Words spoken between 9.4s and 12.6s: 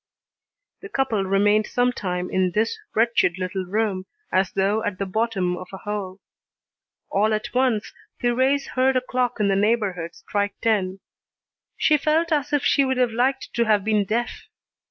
the neighbourhood strike ten. She felt as